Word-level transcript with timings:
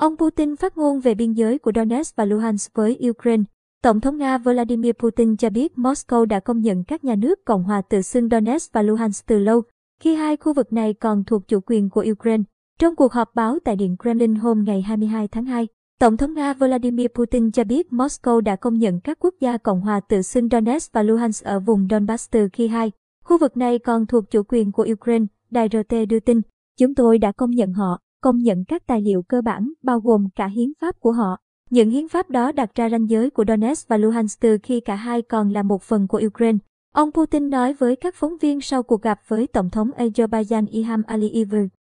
Ông 0.00 0.16
Putin 0.16 0.56
phát 0.56 0.78
ngôn 0.78 1.00
về 1.00 1.14
biên 1.14 1.32
giới 1.32 1.58
của 1.58 1.72
Donetsk 1.74 2.16
và 2.16 2.24
Luhansk 2.24 2.74
với 2.74 2.98
Ukraine. 3.10 3.42
Tổng 3.82 4.00
thống 4.00 4.18
Nga 4.18 4.38
Vladimir 4.38 4.92
Putin 4.92 5.36
cho 5.36 5.50
biết 5.50 5.72
Moscow 5.76 6.24
đã 6.24 6.40
công 6.40 6.60
nhận 6.60 6.84
các 6.84 7.04
nhà 7.04 7.14
nước 7.14 7.44
Cộng 7.44 7.64
hòa 7.64 7.82
tự 7.82 8.02
xưng 8.02 8.28
Donetsk 8.28 8.72
và 8.72 8.82
Luhansk 8.82 9.26
từ 9.26 9.38
lâu, 9.38 9.62
khi 10.00 10.14
hai 10.14 10.36
khu 10.36 10.52
vực 10.52 10.72
này 10.72 10.94
còn 10.94 11.24
thuộc 11.24 11.48
chủ 11.48 11.60
quyền 11.66 11.90
của 11.90 12.04
Ukraine. 12.12 12.42
Trong 12.78 12.96
cuộc 12.96 13.12
họp 13.12 13.34
báo 13.34 13.58
tại 13.64 13.76
Điện 13.76 13.96
Kremlin 14.02 14.34
hôm 14.34 14.64
ngày 14.64 14.82
22 14.82 15.28
tháng 15.28 15.44
2, 15.44 15.68
Tổng 16.00 16.16
thống 16.16 16.34
Nga 16.34 16.54
Vladimir 16.54 17.06
Putin 17.14 17.50
cho 17.50 17.64
biết 17.64 17.86
Moscow 17.90 18.40
đã 18.40 18.56
công 18.56 18.74
nhận 18.74 19.00
các 19.00 19.18
quốc 19.20 19.34
gia 19.40 19.56
Cộng 19.56 19.80
hòa 19.80 20.00
tự 20.00 20.22
xưng 20.22 20.48
Donetsk 20.48 20.92
và 20.92 21.02
Luhansk 21.02 21.44
ở 21.44 21.60
vùng 21.60 21.86
Donbass 21.90 22.30
từ 22.30 22.48
khi 22.52 22.68
hai 22.68 22.92
khu 23.24 23.38
vực 23.38 23.56
này 23.56 23.78
còn 23.78 24.06
thuộc 24.06 24.30
chủ 24.30 24.42
quyền 24.48 24.72
của 24.72 24.86
Ukraine, 24.92 25.26
đài 25.50 25.68
RT 25.72 25.94
đưa 26.08 26.20
tin. 26.20 26.40
Chúng 26.78 26.94
tôi 26.94 27.18
đã 27.18 27.32
công 27.32 27.50
nhận 27.50 27.72
họ, 27.72 27.98
công 28.20 28.38
nhận 28.38 28.64
các 28.64 28.86
tài 28.86 29.00
liệu 29.00 29.22
cơ 29.22 29.42
bản, 29.42 29.72
bao 29.82 30.00
gồm 30.00 30.28
cả 30.36 30.46
hiến 30.46 30.72
pháp 30.80 31.00
của 31.00 31.12
họ. 31.12 31.36
Những 31.70 31.90
hiến 31.90 32.08
pháp 32.08 32.30
đó 32.30 32.52
đặt 32.52 32.74
ra 32.74 32.88
ranh 32.88 33.10
giới 33.10 33.30
của 33.30 33.44
Donetsk 33.48 33.88
và 33.88 33.96
Luhansk 33.96 34.40
từ 34.40 34.58
khi 34.62 34.80
cả 34.80 34.94
hai 34.94 35.22
còn 35.22 35.50
là 35.50 35.62
một 35.62 35.82
phần 35.82 36.08
của 36.08 36.20
Ukraine. 36.26 36.58
Ông 36.94 37.12
Putin 37.12 37.50
nói 37.50 37.74
với 37.74 37.96
các 37.96 38.14
phóng 38.14 38.36
viên 38.40 38.60
sau 38.60 38.82
cuộc 38.82 39.02
gặp 39.02 39.20
với 39.28 39.46
Tổng 39.46 39.70
thống 39.70 39.90
Azerbaijan 39.96 40.66
Ilham 40.70 41.02
Aliyev. 41.02 41.54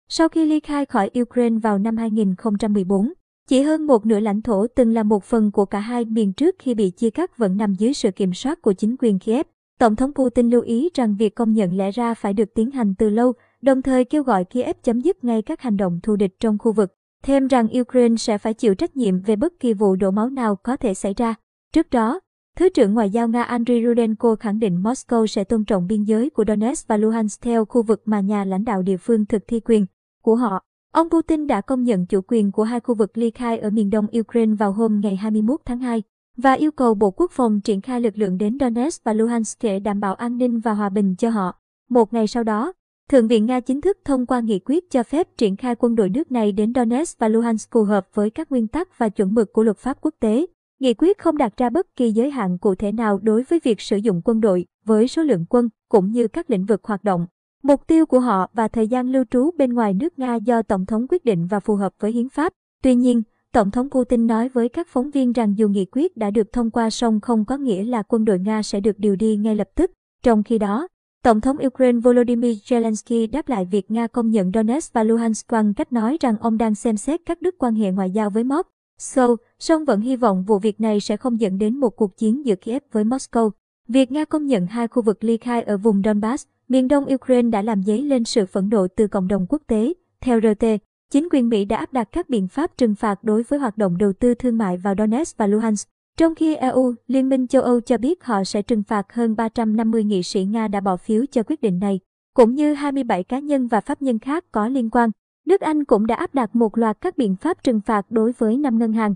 Sau 0.09 0.29
khi 0.29 0.45
ly 0.45 0.61
khai 0.61 0.87
khỏi 0.87 1.11
Ukraine 1.21 1.59
vào 1.59 1.79
năm 1.79 1.97
2014, 1.97 3.13
chỉ 3.49 3.63
hơn 3.63 3.87
một 3.87 4.07
nửa 4.07 4.21
lãnh 4.21 4.43
thổ 4.43 4.67
từng 4.67 4.95
là 4.95 5.03
một 5.03 5.25
phần 5.25 5.51
của 5.51 5.65
cả 5.65 5.81
hai 5.81 6.05
miền 6.05 6.33
trước 6.33 6.57
khi 6.59 6.75
bị 6.75 6.91
chia 6.91 7.11
cắt 7.11 7.39
vẫn 7.39 7.57
nằm 7.57 7.75
dưới 7.75 7.95
sự 7.95 8.11
kiểm 8.11 8.35
soát 8.35 8.63
của 8.63 8.73
chính 8.73 8.97
quyền 8.99 9.19
Kiev. 9.19 9.47
Tổng 9.79 9.97
thống 9.97 10.13
Putin 10.15 10.51
lưu 10.51 10.63
ý 10.63 10.89
rằng 10.95 11.17
việc 11.19 11.35
công 11.35 11.53
nhận 11.53 11.77
lẽ 11.77 11.91
ra 11.91 12.15
phải 12.15 12.33
được 12.33 12.55
tiến 12.55 12.71
hành 12.71 12.95
từ 12.95 13.11
lâu, 13.11 13.33
đồng 13.63 13.83
thời 13.83 14.05
kêu 14.05 14.23
gọi 14.23 14.45
Kiev 14.45 14.77
chấm 14.83 15.01
dứt 15.01 15.25
ngay 15.25 15.43
các 15.43 15.61
hành 15.61 15.77
động 15.77 16.01
thù 16.03 16.17
địch 16.17 16.35
trong 16.41 16.59
khu 16.59 16.73
vực. 16.73 16.95
Thêm 17.23 17.47
rằng 17.47 17.69
Ukraine 17.81 18.17
sẽ 18.17 18.39
phải 18.39 18.55
chịu 18.55 18.75
trách 18.75 18.97
nhiệm 18.97 19.21
về 19.21 19.37
bất 19.37 19.61
kỳ 19.61 19.73
vụ 19.73 19.97
đổ 19.97 20.11
máu 20.11 20.31
nào 20.31 20.57
có 20.57 20.77
thể 20.77 20.95
xảy 20.95 21.15
ra. 21.15 21.35
Trước 21.73 21.91
đó, 21.91 22.21
Thứ 22.57 22.69
trưởng 22.69 22.95
Ngoại 22.95 23.11
giao 23.11 23.29
Nga 23.29 23.43
Andriy 23.43 23.85
Rudenko 23.87 24.37
khẳng 24.37 24.59
định 24.59 24.83
Moscow 24.83 25.27
sẽ 25.27 25.45
tôn 25.45 25.65
trọng 25.65 25.87
biên 25.87 26.05
giới 26.05 26.31
của 26.31 26.45
Donetsk 26.49 26.89
và 26.89 26.97
Luhansk 26.97 27.43
theo 27.43 27.65
khu 27.65 27.83
vực 27.83 28.03
mà 28.05 28.21
nhà 28.21 28.45
lãnh 28.45 28.65
đạo 28.65 28.83
địa 28.83 28.97
phương 28.97 29.27
thực 29.27 29.43
thi 29.47 29.61
quyền 29.61 29.87
của 30.23 30.35
họ. 30.35 30.63
Ông 30.93 31.11
Putin 31.11 31.47
đã 31.47 31.61
công 31.61 31.85
nhận 31.85 32.07
chủ 32.07 32.21
quyền 32.29 32.53
của 32.53 32.63
hai 32.63 32.81
khu 32.81 32.95
vực 32.95 33.19
ly 33.19 33.31
khai 33.31 33.59
ở 33.59 33.71
miền 33.71 33.91
đông 33.91 34.07
Ukraine 34.19 34.55
vào 34.55 34.73
hôm 34.73 35.01
ngày 35.01 35.17
21 35.17 35.61
tháng 35.65 35.79
2 35.79 36.03
và 36.37 36.53
yêu 36.53 36.71
cầu 36.73 36.95
Bộ 36.95 37.11
Quốc 37.11 37.31
phòng 37.31 37.61
triển 37.61 37.81
khai 37.81 38.01
lực 38.01 38.19
lượng 38.19 38.39
đến 38.39 38.59
Donetsk 38.61 39.05
và 39.05 39.13
Luhansk 39.13 39.63
để 39.63 39.79
đảm 39.79 40.01
bảo 40.01 40.15
an 40.15 40.39
ninh 40.39 40.61
và 40.61 40.75
hòa 40.75 40.89
bình 40.89 41.15
cho 41.19 41.31
họ. 41.31 41.55
Một 41.91 42.13
ngày 42.13 42.27
sau 42.27 42.45
đó, 42.45 42.73
Thượng 43.09 43.29
viện 43.29 43.47
Nga 43.47 43.61
chính 43.61 43.81
thức 43.81 43.99
thông 44.05 44.27
qua 44.27 44.41
nghị 44.41 44.59
quyết 44.59 44.91
cho 44.91 45.03
phép 45.03 45.29
triển 45.37 45.57
khai 45.57 45.75
quân 45.75 45.95
đội 45.95 46.09
nước 46.09 46.33
này 46.33 46.53
đến 46.53 46.73
Donetsk 46.75 47.19
và 47.19 47.29
Luhansk 47.29 47.71
phù 47.71 47.85
hợp 47.85 48.07
với 48.15 48.31
các 48.31 48.51
nguyên 48.51 48.69
tắc 48.69 48.99
và 48.99 49.09
chuẩn 49.09 49.35
mực 49.35 49.53
của 49.53 49.63
luật 49.63 49.79
pháp 49.79 49.99
quốc 50.01 50.15
tế. 50.21 50.47
Nghị 50.81 50.95
quyết 50.95 51.19
không 51.19 51.37
đặt 51.37 51.57
ra 51.57 51.71
bất 51.71 51.97
kỳ 51.97 52.13
giới 52.13 52.31
hạn 52.31 52.59
cụ 52.59 52.75
thể 52.75 52.93
nào 52.93 53.19
đối 53.23 53.43
với 53.43 53.61
việc 53.65 53.81
sử 53.81 53.97
dụng 53.97 54.21
quân 54.25 54.41
đội 54.41 54.67
với 54.85 55.09
số 55.09 55.23
lượng 55.23 55.45
quân 55.49 55.69
cũng 55.89 56.13
như 56.13 56.29
các 56.29 56.51
lĩnh 56.51 56.65
vực 56.65 56.85
hoạt 56.85 57.05
động. 57.05 57.27
Mục 57.63 57.87
tiêu 57.87 58.07
của 58.07 58.21
họ 58.21 58.51
và 58.55 58.69
thời 58.69 58.89
gian 58.89 59.09
lưu 59.09 59.25
trú 59.31 59.51
bên 59.59 59.75
ngoài 59.75 59.95
nước 59.95 60.19
Nga 60.19 60.35
do 60.35 60.63
Tổng 60.63 60.87
thống 60.87 61.07
quyết 61.09 61.25
định 61.25 61.47
và 61.47 61.61
phù 61.61 61.75
hợp 61.77 61.93
với 62.01 62.13
hiến 62.13 62.29
pháp. 62.29 62.53
Tuy 62.83 62.95
nhiên, 62.95 63.23
Tổng 63.53 63.71
thống 63.71 63.91
Putin 63.91 64.27
nói 64.27 64.49
với 64.49 64.69
các 64.69 64.89
phóng 64.89 65.11
viên 65.11 65.33
rằng 65.33 65.59
dù 65.59 65.69
nghị 65.69 65.85
quyết 65.85 66.17
đã 66.17 66.31
được 66.31 66.53
thông 66.53 66.71
qua 66.71 66.91
song 66.91 67.21
không 67.21 67.45
có 67.45 67.57
nghĩa 67.57 67.85
là 67.85 68.03
quân 68.03 68.25
đội 68.25 68.39
Nga 68.39 68.63
sẽ 68.63 68.81
được 68.81 68.99
điều 68.99 69.17
đi 69.17 69.37
ngay 69.37 69.57
lập 69.57 69.69
tức. 69.75 69.91
Trong 70.23 70.43
khi 70.43 70.59
đó, 70.59 70.89
Tổng 71.23 71.41
thống 71.41 71.57
Ukraine 71.67 72.01
Volodymyr 72.01 72.57
Zelensky 72.65 73.31
đáp 73.31 73.49
lại 73.49 73.65
việc 73.65 73.91
Nga 73.91 74.07
công 74.07 74.31
nhận 74.31 74.51
Donetsk 74.55 74.93
và 74.93 75.05
Luhansk 75.05 75.51
bằng 75.51 75.75
cách 75.75 75.93
nói 75.93 76.17
rằng 76.21 76.37
ông 76.41 76.59
đang 76.59 76.75
xem 76.75 76.97
xét 76.97 77.21
các 77.27 77.43
đứt 77.43 77.55
quan 77.59 77.75
hệ 77.75 77.91
ngoại 77.91 78.11
giao 78.11 78.31
với 78.31 78.45
Moscow, 78.45 79.37
song 79.59 79.85
vẫn 79.85 80.01
hy 80.01 80.17
vọng 80.17 80.45
vụ 80.45 80.59
việc 80.59 80.81
này 80.81 81.01
sẽ 81.01 81.17
không 81.17 81.41
dẫn 81.41 81.59
đến 81.59 81.77
một 81.77 81.91
cuộc 81.91 82.17
chiến 82.17 82.47
giữa 82.47 82.55
Kiev 82.55 82.83
với 82.93 83.05
Moscow. 83.05 83.51
Việc 83.89 84.13
Nga 84.13 84.25
công 84.25 84.47
nhận 84.47 84.67
hai 84.67 84.89
khu 84.89 85.03
vực 85.03 85.25
ly 85.25 85.37
khai 85.37 85.63
ở 85.63 85.77
vùng 85.77 86.03
Donbass, 86.05 86.47
miền 86.69 86.89
đông 86.89 87.15
Ukraine 87.15 87.51
đã 87.51 87.63
làm 87.63 87.83
dấy 87.83 88.03
lên 88.03 88.25
sự 88.25 88.47
phẫn 88.47 88.69
nộ 88.69 88.87
từ 88.97 89.07
cộng 89.07 89.29
đồng 89.29 89.47
quốc 89.49 89.63
tế. 89.67 89.93
Theo 90.21 90.41
RT, 90.41 90.67
chính 91.11 91.29
quyền 91.33 91.49
Mỹ 91.49 91.65
đã 91.65 91.77
áp 91.77 91.93
đặt 91.93 92.09
các 92.13 92.29
biện 92.29 92.49
pháp 92.49 92.77
trừng 92.77 92.95
phạt 92.95 93.25
đối 93.25 93.43
với 93.43 93.59
hoạt 93.59 93.79
động 93.79 93.99
đầu 93.99 94.13
tư 94.13 94.35
thương 94.35 94.59
mại 94.59 94.77
vào 94.77 94.95
Donetsk 94.99 95.37
và 95.37 95.47
Luhansk. 95.47 95.92
Trong 96.19 96.35
khi 96.35 96.55
EU, 96.55 96.95
Liên 97.07 97.29
minh 97.29 97.47
châu 97.47 97.63
Âu 97.63 97.81
cho 97.81 97.99
biết 97.99 98.25
họ 98.25 98.45
sẽ 98.45 98.63
trừng 98.63 98.83
phạt 98.83 99.13
hơn 99.13 99.37
350 99.37 100.05
nghị 100.05 100.23
sĩ 100.23 100.45
Nga 100.45 100.69
đã 100.69 100.81
bỏ 100.81 100.97
phiếu 100.97 101.25
cho 101.31 101.43
quyết 101.43 101.61
định 101.61 101.79
này, 101.79 102.01
cũng 102.35 102.55
như 102.55 102.75
27 102.75 103.25
cá 103.25 103.39
nhân 103.39 103.67
và 103.67 103.81
pháp 103.81 104.03
nhân 104.03 104.19
khác 104.19 104.45
có 104.53 104.69
liên 104.69 104.91
quan. 104.91 105.11
Nước 105.47 105.61
Anh 105.61 105.85
cũng 105.85 106.07
đã 106.07 106.15
áp 106.15 106.35
đặt 106.35 106.57
một 106.57 106.79
loạt 106.79 107.01
các 107.01 107.19
biện 107.19 107.37
pháp 107.37 107.65
trừng 107.65 107.81
phạt 107.81 108.11
đối 108.11 108.33
với 108.33 108.57
5 108.57 108.79
ngân 108.79 108.93
hàng. 108.93 109.15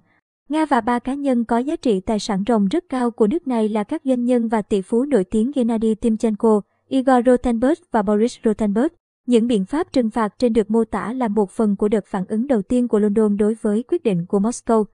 Nga 0.49 0.67
và 0.67 0.81
ba 0.81 0.99
cá 0.99 1.15
nhân 1.15 1.45
có 1.45 1.59
giá 1.59 1.77
trị 1.77 2.01
tài 2.01 2.19
sản 2.19 2.45
ròng 2.49 2.69
rất 2.69 2.85
cao 2.89 3.11
của 3.11 3.27
nước 3.27 3.47
này 3.47 3.69
là 3.69 3.85
các 3.85 4.03
doanh 4.05 4.25
nhân 4.25 4.49
và 4.49 4.63
tỷ 4.63 4.83
phú 4.83 5.05
nổi 5.05 5.25
tiếng 5.25 5.53
Gennady 5.55 5.95
Timchenko, 5.95 6.61
Igor 6.89 7.27
Rotenberg 7.27 7.83
và 7.91 8.03
Boris 8.03 8.37
Rotenberg. 8.45 8.89
Những 9.27 9.47
biện 9.47 9.65
pháp 9.65 9.93
trừng 9.93 10.11
phạt 10.11 10.39
trên 10.39 10.53
được 10.53 10.71
mô 10.71 10.85
tả 10.85 11.13
là 11.13 11.29
một 11.29 11.51
phần 11.51 11.77
của 11.77 11.89
đợt 11.89 12.07
phản 12.07 12.25
ứng 12.29 12.47
đầu 12.47 12.63
tiên 12.63 12.89
của 12.89 12.99
London 12.99 13.37
đối 13.37 13.55
với 13.55 13.83
quyết 13.83 14.03
định 14.03 14.27
của 14.27 14.39
Moscow. 14.39 14.85